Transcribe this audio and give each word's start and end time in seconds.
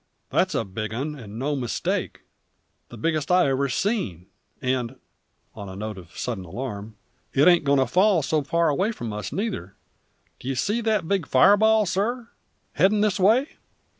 that's 0.31 0.55
a 0.55 0.65
big 0.65 0.91
'un, 0.95 1.13
and 1.13 1.37
no 1.37 1.55
mistake; 1.55 2.21
the 2.89 2.97
biggest 2.97 3.29
I 3.29 3.47
ever 3.47 3.69
seen; 3.69 4.25
and," 4.59 4.95
on 5.53 5.69
a 5.69 5.75
note 5.75 5.99
of 5.99 6.17
sudden 6.17 6.43
alarm 6.43 6.95
"it 7.33 7.47
ain't 7.47 7.65
goin' 7.65 7.77
to 7.77 7.85
fall 7.85 8.23
so 8.23 8.41
very 8.41 8.49
far 8.49 8.69
away 8.69 8.91
from 8.91 9.13
us, 9.13 9.31
neither! 9.31 9.75
D'ye 10.39 10.55
see 10.55 10.81
that 10.81 11.07
big 11.07 11.27
fireball, 11.27 11.85
sir, 11.85 12.29
headin' 12.73 13.01
this 13.01 13.19
way?" 13.19 13.57